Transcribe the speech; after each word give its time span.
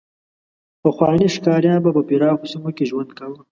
پخواني 0.83 1.27
ښکاریان 1.35 1.79
به 1.83 1.89
په 1.95 2.01
پراخو 2.07 2.49
سیمو 2.51 2.71
کې 2.77 2.87
ژوند 2.89 3.09
کاوه. 3.17 3.39